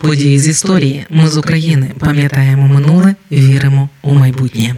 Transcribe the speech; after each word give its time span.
Події 0.00 0.38
з 0.38 0.48
історії. 0.48 1.06
Ми 1.10 1.28
з 1.28 1.36
України 1.36 1.90
пам'ятаємо 1.98 2.68
минуле, 2.68 3.14
віримо 3.32 3.88
у 4.02 4.14
майбутнє. 4.14 4.74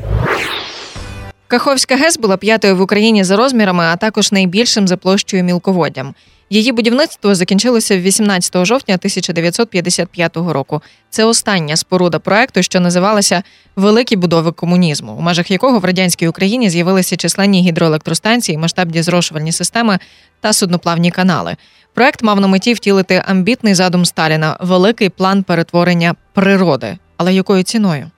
Каховська 1.49 1.97
ГЕС 1.97 2.19
була 2.19 2.37
п'ятою 2.37 2.77
в 2.77 2.81
Україні 2.81 3.25
за 3.25 3.37
розмірами, 3.37 3.85
а 3.85 3.97
також 3.97 4.33
найбільшим 4.33 4.89
за 4.89 4.97
площею 4.97 5.45
мілководдям. 5.45 6.15
Її 6.51 6.73
будівництво 6.73 7.35
закінчилося 7.35 7.99
18 7.99 8.67
жовтня 8.67 8.95
1955 8.95 10.37
року. 10.37 10.83
Це 11.11 11.25
остання 11.25 11.77
споруда 11.77 12.19
проекту, 12.19 12.63
що 12.63 12.81
називалася 12.81 13.43
Великі 13.77 14.17
будови 14.17 14.53
комунізму, 14.53 15.13
у 15.13 15.21
межах 15.21 15.51
якого 15.51 15.79
в 15.79 15.85
радянській 15.85 16.29
Україні 16.29 16.71
з'явилися 16.71 17.17
численні 17.17 17.63
гідроелектростанції, 17.63 18.59
масштабні 18.59 19.03
зрошувальні 19.03 19.53
системи 19.53 19.99
та 20.41 20.53
судноплавні 20.53 21.11
канали. 21.11 21.57
Проект 21.95 22.23
мав 22.23 22.41
на 22.41 22.47
меті 22.47 22.75
втілити 22.75 23.23
амбітний 23.27 23.75
задум 23.75 24.05
Сталіна 24.05 24.57
великий 24.61 25.09
план 25.09 25.43
перетворення 25.43 26.15
природи. 26.33 26.99
Але 27.17 27.35
якою 27.35 27.63
ціною? 27.63 28.11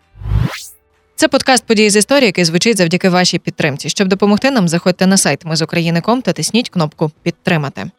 Це 1.16 1.28
подкаст 1.28 1.66
події 1.66 1.90
з 1.90 1.96
історії, 1.96 2.26
який 2.26 2.44
звучить 2.44 2.76
завдяки 2.76 3.08
вашій 3.08 3.38
підтримці. 3.38 3.88
Щоб 3.88 4.08
допомогти 4.08 4.50
нам, 4.50 4.68
заходьте 4.68 5.06
на 5.06 5.16
сайт 5.16 5.44
Ми 5.44 5.56
з 5.56 5.62
України.ком 5.62 6.22
та 6.22 6.32
тисніть 6.32 6.68
кнопку 6.68 7.10
Підтримати. 7.22 7.90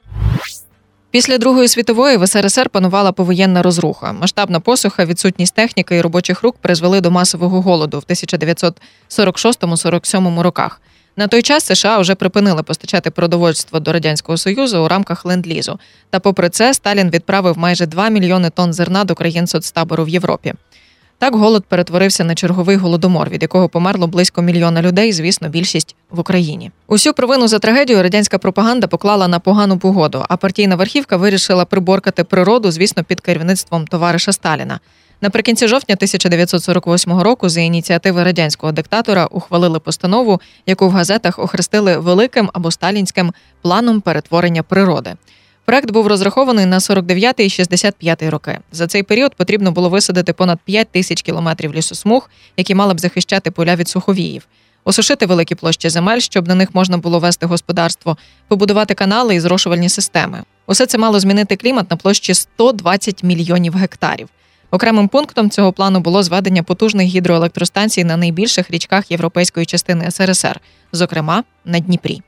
Після 1.11 1.37
Другої 1.37 1.67
світової 1.67 2.17
в 2.17 2.27
СРСР 2.27 2.69
панувала 2.69 3.11
повоєнна 3.11 3.61
розруха. 3.61 4.13
Масштабна 4.13 4.59
посуха, 4.59 5.05
відсутність 5.05 5.55
техніки 5.55 5.95
і 5.95 6.01
робочих 6.01 6.43
рук 6.43 6.55
призвели 6.61 7.01
до 7.01 7.11
масового 7.11 7.61
голоду 7.61 7.99
в 7.99 8.03
1946-47 8.11 10.41
роках. 10.41 10.81
На 11.17 11.27
той 11.27 11.41
час 11.41 11.65
США 11.65 11.99
вже 11.99 12.15
припинили 12.15 12.63
постачати 12.63 13.11
продовольство 13.11 13.79
до 13.79 13.93
радянського 13.93 14.37
союзу 14.37 14.83
у 14.83 14.87
рамках 14.87 15.25
ленд-лізу. 15.25 15.79
Та, 16.09 16.19
попри 16.19 16.49
це, 16.49 16.73
Сталін 16.73 17.09
відправив 17.09 17.57
майже 17.57 17.85
2 17.85 18.09
мільйони 18.09 18.49
тонн 18.49 18.73
зерна 18.73 19.03
до 19.03 19.15
країн 19.15 19.47
соцтабору 19.47 20.03
в 20.03 20.09
Європі. 20.09 20.53
Так 21.19 21.35
голод 21.35 21.65
перетворився 21.65 22.23
на 22.23 22.35
черговий 22.35 22.75
голодомор, 22.75 23.29
від 23.29 23.41
якого 23.41 23.69
померло 23.69 24.07
близько 24.07 24.41
мільйона 24.41 24.81
людей. 24.81 25.13
Звісно, 25.13 25.49
більшість 25.49 25.95
в 26.09 26.19
Україні. 26.19 26.71
Усю 26.87 27.13
провину 27.13 27.47
за 27.47 27.59
трагедію 27.59 28.03
радянська 28.03 28.37
пропаганда 28.37 28.87
поклала 28.87 29.27
на 29.27 29.39
погану 29.39 29.77
погоду. 29.77 30.25
А 30.29 30.37
партійна 30.37 30.75
верхівка 30.75 31.17
вирішила 31.17 31.65
приборкати 31.65 32.23
природу, 32.23 32.71
звісно, 32.71 33.03
під 33.03 33.21
керівництвом 33.21 33.87
товариша 33.87 34.31
Сталіна. 34.31 34.79
Наприкінці 35.21 35.67
жовтня 35.67 35.95
1948 35.95 37.19
року 37.19 37.49
за 37.49 37.61
ініціативи 37.61 38.23
радянського 38.23 38.71
диктатора 38.71 39.25
ухвалили 39.25 39.79
постанову, 39.79 40.41
яку 40.65 40.87
в 40.87 40.91
газетах 40.91 41.39
охрестили 41.39 41.97
великим 41.97 42.49
або 42.53 42.71
сталінським 42.71 43.33
планом 43.61 44.01
перетворення 44.01 44.63
природи. 44.63 45.15
Проект 45.65 45.91
був 45.91 46.07
розрахований 46.07 46.65
на 46.65 46.79
49 46.79 47.39
і 47.39 47.49
65 47.49 48.23
роки. 48.23 48.59
За 48.71 48.87
цей 48.87 49.03
період 49.03 49.35
потрібно 49.35 49.71
було 49.71 49.89
висадити 49.89 50.33
понад 50.33 50.59
5 50.65 50.87
тисяч 50.87 51.21
кілометрів 51.21 51.73
лісосмуг, 51.73 52.29
які 52.57 52.75
мали 52.75 52.93
б 52.93 52.99
захищати 52.99 53.51
поля 53.51 53.75
від 53.75 53.89
суховіїв, 53.89 54.47
осушити 54.83 55.25
великі 55.25 55.55
площі 55.55 55.89
земель, 55.89 56.19
щоб 56.19 56.47
на 56.47 56.55
них 56.55 56.75
можна 56.75 56.97
було 56.97 57.19
вести 57.19 57.45
господарство, 57.45 58.17
побудувати 58.47 58.93
канали 58.93 59.35
і 59.35 59.39
зрошувальні 59.39 59.89
системи. 59.89 60.43
Усе 60.67 60.85
це 60.85 60.97
мало 60.97 61.19
змінити 61.19 61.55
клімат 61.55 61.91
на 61.91 61.97
площі 61.97 62.33
120 62.33 63.23
мільйонів 63.23 63.75
гектарів. 63.75 64.29
Окремим 64.75 65.07
пунктом 65.07 65.49
цього 65.49 65.73
плану 65.73 65.99
було 65.99 66.23
зведення 66.23 66.63
потужних 66.63 67.07
гідроелектростанцій 67.07 68.03
на 68.03 68.17
найбільших 68.17 68.71
річках 68.71 69.11
європейської 69.11 69.65
частини 69.65 70.11
СРСР, 70.11 70.59
зокрема 70.91 71.43
на 71.65 71.79
Дніпрі. 71.79 72.21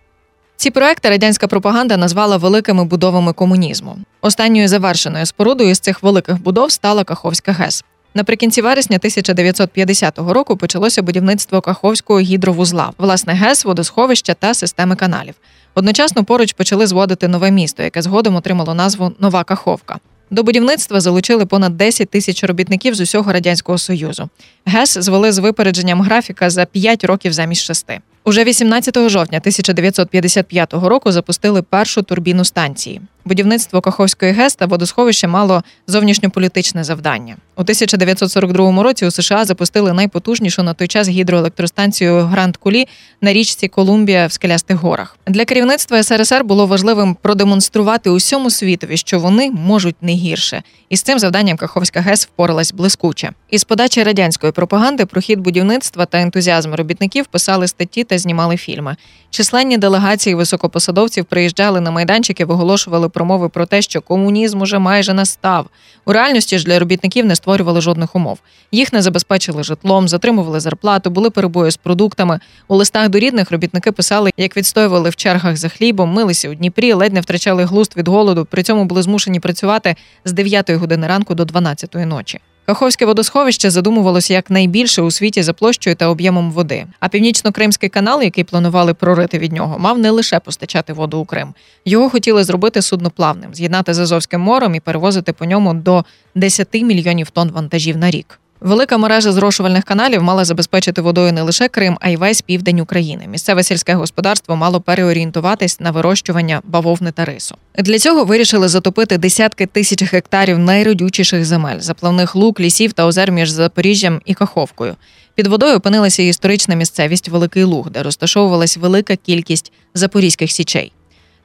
Ці 0.56 0.70
проекти 0.72 1.10
радянська 1.10 1.48
пропаганда 1.48 1.98
назвала 1.98 2.38
великими 2.38 2.86
будовами 2.86 3.34
комунізму. 3.34 3.98
Останньою 4.22 4.68
завершеною 4.68 5.26
спорудою 5.26 5.76
з 5.76 5.80
цих 5.80 6.04
великих 6.04 6.44
будов 6.44 6.72
стала 6.72 7.04
Каховська 7.04 7.52
ГЕС. 7.52 7.84
Наприкінці 8.14 8.62
вересня 8.62 8.98
1950 8.98 10.20
року 10.20 10.58
почалося 10.58 11.02
будівництво 11.02 11.62
Каховського 11.62 12.20
гідровузла, 12.20 12.92
власне 12.98 13.34
ГЕС, 13.34 13.66
водосховища 13.66 14.34
та 14.34 14.54
системи 14.54 14.96
каналів. 14.96 15.36
Одночасно 15.76 16.24
поруч 16.24 16.54
почали 16.54 16.88
зводити 16.88 17.28
нове 17.28 17.52
місто, 17.52 17.84
яке 17.84 18.02
згодом 18.02 18.36
отримало 18.36 18.74
назву 18.74 19.12
Нова 19.20 19.44
Каховка. 19.44 20.00
До 20.32 20.44
будівництва 20.44 21.02
залучили 21.02 21.46
понад 21.46 21.78
10 21.78 22.10
тисяч 22.10 22.44
робітників 22.44 22.96
з 22.96 23.02
усього 23.02 23.34
радянського 23.34 23.78
союзу. 23.78 24.30
ГЕС 24.66 24.98
звели 24.98 25.32
з 25.32 25.38
випередженням 25.38 26.02
графіка 26.02 26.50
за 26.50 26.66
5 26.66 27.04
років 27.04 27.34
замість 27.34 27.62
6. 27.62 27.86
Уже 28.28 28.44
18 28.44 29.10
жовтня 29.10 29.38
1955 29.38 30.74
року 30.74 31.12
запустили 31.12 31.62
першу 31.62 32.02
турбіну 32.02 32.46
станції. 32.46 33.02
Будівництво 33.28 33.82
Каховської 33.82 34.32
ГЕС 34.32 34.56
та 34.56 34.66
водосховища 34.66 35.28
мало 35.28 35.64
зовнішньополітичне 35.88 36.84
завдання. 36.84 37.36
У 37.56 37.62
1942 37.62 38.84
році 38.84 39.06
у 39.06 39.12
США 39.12 39.46
запустили 39.46 39.94
найпотужнішу 39.94 40.64
на 40.64 40.74
той 40.74 40.88
час 40.88 41.10
гідроелектростанцію 41.10 42.20
Гранд 42.22 42.58
Кулі 42.58 42.88
на 43.22 43.34
річці 43.34 43.68
Колумбія 43.68 44.28
в 44.28 44.32
Скелястих 44.32 44.78
горах. 44.78 45.18
Для 45.28 45.46
керівництва 45.46 46.04
СРСР 46.04 46.44
було 46.44 46.66
важливим 46.66 47.18
продемонструвати 47.22 48.10
усьому 48.10 48.50
світові, 48.50 48.98
що 48.98 49.20
вони 49.20 49.52
можуть 49.52 49.96
не 50.02 50.12
гірше, 50.12 50.64
і 50.90 50.98
з 50.98 51.02
цим 51.02 51.20
завданням 51.20 51.58
Каховська 51.58 52.02
ГЕС 52.02 52.26
впоралась 52.26 52.74
блискуче. 52.74 53.32
Із 53.50 53.64
подачі 53.64 54.04
радянської 54.04 54.52
пропаганди 54.52 55.06
про 55.06 55.22
хід 55.22 55.40
будівництва 55.40 56.06
та 56.06 56.20
ентузіазм 56.20 56.74
робітників 56.74 57.26
писали 57.26 57.68
статті 57.68 58.04
та 58.04 58.17
знімали 58.18 58.58
фільми. 58.58 58.96
Численні 59.30 59.78
делегації 59.78 60.36
високопосадовців 60.36 61.26
приїжджали 61.26 61.82
на 61.82 61.92
майданчики, 61.92 62.46
виголошували 62.46 63.10
промови 63.10 63.50
про 63.50 63.66
те, 63.66 63.82
що 63.82 64.02
комунізм 64.02 64.62
уже 64.62 64.80
майже 64.80 65.14
настав. 65.14 65.68
У 66.06 66.14
реальності 66.14 66.58
ж 66.58 66.66
для 66.66 66.80
робітників 66.80 67.26
не 67.26 67.36
створювали 67.36 67.82
жодних 67.82 68.16
умов. 68.16 68.40
Їх 68.72 68.94
не 68.94 69.02
забезпечили 69.02 69.64
житлом, 69.64 70.08
затримували 70.08 70.60
зарплату, 70.60 71.10
були 71.10 71.30
перебої 71.30 71.72
з 71.72 71.78
продуктами. 71.78 72.40
У 72.68 72.76
листах 72.76 73.10
до 73.10 73.20
рідних 73.20 73.52
робітники 73.52 73.92
писали, 73.92 74.32
як 74.38 74.58
відстоювали 74.58 75.10
в 75.10 75.16
чергах 75.16 75.58
за 75.58 75.70
хлібом, 75.70 76.14
милися 76.14 76.50
у 76.50 76.54
Дніпрі, 76.54 76.94
ледь 76.94 77.14
не 77.14 77.22
втрачали 77.22 77.64
глуст 77.64 77.98
від 77.98 78.08
голоду. 78.08 78.46
При 78.46 78.64
цьому 78.64 78.86
були 78.86 79.02
змушені 79.02 79.40
працювати 79.40 79.96
з 80.26 80.32
9 80.32 80.72
години 80.72 81.08
ранку 81.08 81.36
до 81.36 81.46
12 81.46 81.96
ночі. 81.96 82.40
Каховське 82.68 83.06
водосховище 83.06 83.70
задумувалося 83.70 84.34
як 84.34 84.50
найбільше 84.50 85.02
у 85.02 85.12
світі 85.12 85.44
за 85.44 85.54
площею 85.54 85.96
та 85.96 86.08
об'ємом 86.08 86.52
води. 86.52 86.86
А 87.00 87.08
північно-кримський 87.08 87.90
канал, 87.90 88.22
який 88.22 88.44
планували 88.44 88.94
прорити 88.94 89.40
від 89.40 89.52
нього, 89.52 89.80
мав 89.80 90.00
не 90.00 90.12
лише 90.12 90.40
постачати 90.40 90.94
воду 90.94 91.20
у 91.20 91.26
Крим. 91.26 91.54
Його 91.86 92.10
хотіли 92.10 92.44
зробити 92.44 92.82
судноплавним, 92.82 93.54
з'єднати 93.54 93.94
з 93.94 94.00
Азовським 94.00 94.42
морем 94.42 94.76
і 94.76 94.80
перевозити 94.80 95.34
по 95.34 95.46
ньому 95.46 95.74
до 95.74 96.06
10 96.36 96.74
мільйонів 96.74 97.30
тонн 97.30 97.52
вантажів 97.52 97.98
на 97.98 98.12
рік. 98.12 98.40
Велика 98.60 98.98
мережа 98.98 99.32
зрошувальних 99.32 99.84
каналів 99.84 100.24
мала 100.24 100.46
забезпечити 100.46 101.02
водою 101.02 101.34
не 101.34 101.42
лише 101.42 101.68
Крим, 101.68 101.98
а 102.02 102.10
й 102.10 102.16
весь 102.16 102.42
південь 102.42 102.80
України. 102.80 103.28
Місцеве 103.28 103.64
сільське 103.64 103.94
господарство 103.94 104.56
мало 104.56 104.82
переорієнтуватись 104.82 105.80
на 105.80 105.92
вирощування 105.92 106.62
бавовни 106.64 107.12
та 107.12 107.26
рису. 107.26 107.56
Для 107.78 108.00
цього 108.00 108.26
вирішили 108.26 108.68
затопити 108.68 109.18
десятки 109.18 109.66
тисяч 109.66 110.14
гектарів 110.14 110.60
найродючіших 110.60 111.46
земель, 111.46 111.80
заплавних 111.80 112.36
лук, 112.36 112.60
лісів 112.60 112.94
та 112.94 113.06
озер 113.06 113.32
між 113.32 113.50
Запоріжжям 113.50 114.22
і 114.26 114.34
Каховкою. 114.34 114.96
Під 115.36 115.48
водою 115.48 115.76
опинилася 115.76 116.24
історична 116.24 116.76
місцевість 116.76 117.30
Великий 117.30 117.64
Луг, 117.64 117.90
де 117.90 118.04
розташовувалась 118.04 118.78
велика 118.78 119.16
кількість 119.16 119.72
запорізьких 119.94 120.52
січей. 120.52 120.92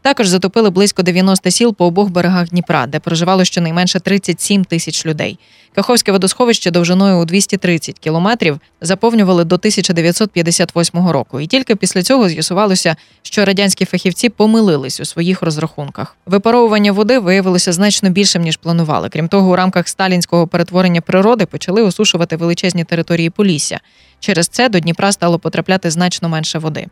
Також 0.02 0.28
затопили 0.28 0.70
близько 0.70 1.02
90 1.02 1.50
сіл 1.50 1.74
по 1.74 1.86
обох 1.86 2.08
берегах 2.08 2.48
Дніпра, 2.48 2.86
де 2.86 2.98
проживало 2.98 3.44
щонайменше 3.44 4.00
37 4.00 4.64
тисяч 4.64 5.06
людей. 5.06 5.38
Каховське 5.74 6.12
водосховище 6.12 6.70
довжиною 6.70 7.18
у 7.18 7.24
230 7.24 7.98
кілометрів 7.98 8.60
заповнювали 8.80 9.44
до 9.44 9.54
1958 9.54 11.08
року. 11.08 11.40
І 11.40 11.46
тільки 11.46 11.76
після 11.76 12.02
цього 12.02 12.28
з'ясувалося, 12.28 12.96
що 13.22 13.44
радянські 13.44 13.84
фахівці 13.84 14.28
помилились 14.28 15.00
у 15.00 15.04
своїх 15.04 15.42
розрахунках. 15.42 16.16
Випаровування 16.26 16.92
води 16.92 17.18
виявилося 17.18 17.72
значно 17.72 18.10
більшим 18.10 18.42
ніж 18.42 18.56
планували. 18.56 19.08
Крім 19.08 19.28
того, 19.28 19.50
у 19.50 19.56
рамках 19.56 19.88
сталінського 19.88 20.46
перетворення 20.46 21.00
природи 21.00 21.46
почали 21.46 21.82
осушувати 21.82 22.36
величезні 22.36 22.84
території 22.84 23.30
Полісся. 23.30 23.80
Через 24.20 24.48
це 24.48 24.68
до 24.68 24.80
Дніпра 24.80 25.12
стало 25.12 25.38
потрапляти 25.38 25.90
значно 25.90 26.28
менше 26.28 26.58
води. 26.58 26.86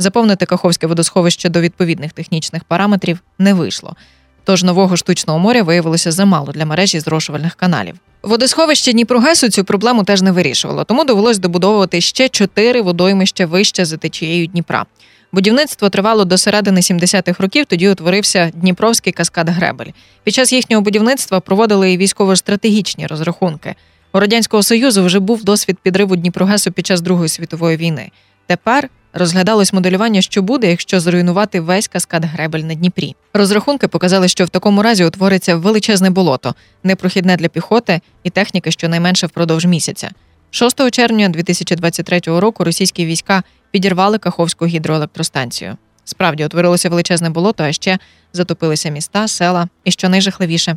Заповнити 0.00 0.46
Каховське 0.46 0.86
водосховище 0.86 1.48
до 1.48 1.60
відповідних 1.60 2.12
технічних 2.12 2.64
параметрів 2.64 3.18
не 3.38 3.54
вийшло. 3.54 3.96
Тож 4.44 4.64
нового 4.64 4.96
штучного 4.96 5.38
моря 5.38 5.62
виявилося 5.62 6.12
замало 6.12 6.52
для 6.52 6.66
мережі 6.66 7.00
зрошувальних 7.00 7.54
каналів. 7.54 7.94
Водосховище 8.22 8.92
Дніпрогесу 8.92 9.48
цю 9.48 9.64
проблему 9.64 10.04
теж 10.04 10.22
не 10.22 10.32
вирішувало, 10.32 10.84
тому 10.84 11.04
довелось 11.04 11.38
добудовувати 11.38 12.00
ще 12.00 12.28
чотири 12.28 12.82
водоймища 12.82 13.46
вище 13.46 13.84
за 13.84 13.96
течією 13.96 14.46
Дніпра. 14.46 14.86
Будівництво 15.32 15.88
тривало 15.88 16.24
до 16.24 16.38
середини 16.38 16.80
70-х 16.80 17.42
років. 17.42 17.66
Тоді 17.66 17.88
утворився 17.88 18.50
Дніпровський 18.54 19.12
каскад 19.12 19.48
Гребель. 19.48 19.90
Під 20.24 20.34
час 20.34 20.52
їхнього 20.52 20.82
будівництва 20.82 21.40
проводили 21.40 21.92
і 21.92 21.96
військово-стратегічні 21.96 23.06
розрахунки. 23.06 23.74
У 24.12 24.20
радянського 24.20 24.62
союзу 24.62 25.04
вже 25.04 25.18
був 25.18 25.44
досвід 25.44 25.78
підриву 25.82 26.16
Дніпрогесу 26.16 26.72
під 26.72 26.86
час 26.86 27.00
Другої 27.00 27.28
світової 27.28 27.76
війни. 27.76 28.10
Тепер 28.46 28.88
Розглядалось 29.12 29.72
моделювання, 29.72 30.22
що 30.22 30.42
буде, 30.42 30.70
якщо 30.70 31.00
зруйнувати 31.00 31.60
весь 31.60 31.88
каскад 31.88 32.24
гребель 32.24 32.60
на 32.60 32.74
Дніпрі. 32.74 33.16
Розрахунки 33.34 33.88
показали, 33.88 34.28
що 34.28 34.44
в 34.44 34.48
такому 34.48 34.82
разі 34.82 35.04
утвориться 35.04 35.56
величезне 35.56 36.10
болото, 36.10 36.54
непрохідне 36.84 37.36
для 37.36 37.48
піхоти 37.48 38.00
і 38.22 38.30
техніки 38.30 38.70
щонайменше 38.70 39.26
впродовж 39.26 39.64
місяця. 39.64 40.10
6 40.50 40.90
червня 40.90 41.28
2023 41.28 42.20
року 42.26 42.64
російські 42.64 43.06
війська 43.06 43.42
підірвали 43.70 44.18
Каховську 44.18 44.66
гідроелектростанцію. 44.66 45.76
Справді 46.04 46.44
утворилося 46.44 46.88
величезне 46.88 47.30
болото, 47.30 47.64
а 47.64 47.72
ще 47.72 47.98
затопилися 48.32 48.88
міста, 48.88 49.28
села 49.28 49.68
і 49.84 49.90
що 49.90 50.08
найжахливіше 50.08 50.76